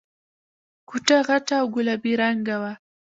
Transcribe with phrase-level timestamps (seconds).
[0.89, 2.73] کوټه غټه او گلابي رنګه وه.